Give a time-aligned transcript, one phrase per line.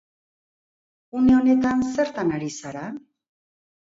[1.19, 2.87] Une honetan, zertan ari zara?